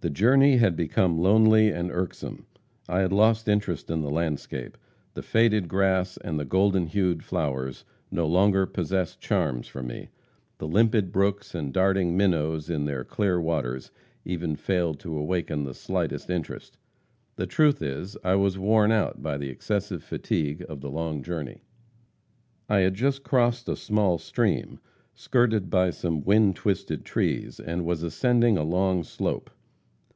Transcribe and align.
The 0.00 0.10
journey 0.10 0.58
had 0.58 0.76
become 0.76 1.16
lonely 1.16 1.70
and 1.70 1.90
irksome. 1.90 2.44
I 2.90 3.00
had 3.00 3.10
lost 3.10 3.48
interest 3.48 3.90
in 3.90 4.02
the 4.02 4.10
landscape. 4.10 4.76
The 5.14 5.22
faded 5.22 5.66
grass 5.66 6.18
and 6.18 6.38
the 6.38 6.44
golden 6.44 6.88
hued 6.88 7.22
flowers 7.24 7.86
no 8.10 8.26
longer 8.26 8.66
possessed 8.66 9.18
charms 9.22 9.66
for 9.66 9.82
me. 9.82 10.10
The 10.58 10.68
limpid 10.68 11.10
brooks 11.10 11.54
and 11.54 11.72
darting 11.72 12.18
minnows 12.18 12.68
in 12.68 12.84
their 12.84 13.02
clear 13.02 13.40
waters 13.40 13.92
even 14.26 14.56
failed 14.56 15.00
to 15.00 15.16
awaken 15.16 15.64
the 15.64 15.72
slightest 15.72 16.28
interest. 16.28 16.76
The 17.36 17.46
truth 17.46 17.80
is, 17.80 18.14
I 18.22 18.34
was 18.34 18.58
worn 18.58 18.92
out 18.92 19.22
by 19.22 19.38
the 19.38 19.48
excessive 19.48 20.04
fatigue 20.04 20.66
of 20.68 20.82
the 20.82 20.90
long 20.90 21.22
journey. 21.22 21.62
"I 22.68 22.80
had 22.80 22.92
just 22.92 23.22
crossed 23.22 23.70
a 23.70 23.74
small 23.76 24.18
stream, 24.18 24.80
skirted 25.14 25.70
by 25.70 25.88
some 25.88 26.20
wind 26.22 26.56
twisted 26.56 27.06
trees, 27.06 27.58
and 27.58 27.86
was 27.86 28.02
ascending 28.02 28.58
a 28.58 28.64
long 28.64 29.02
slope. 29.02 29.50